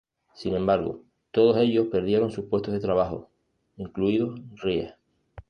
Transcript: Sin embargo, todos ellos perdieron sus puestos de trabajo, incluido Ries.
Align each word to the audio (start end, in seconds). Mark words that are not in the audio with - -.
Sin 0.33 0.55
embargo, 0.55 1.03
todos 1.29 1.57
ellos 1.57 1.89
perdieron 1.91 2.31
sus 2.31 2.45
puestos 2.45 2.73
de 2.73 2.79
trabajo, 2.79 3.29
incluido 3.77 4.33
Ries. 4.55 4.95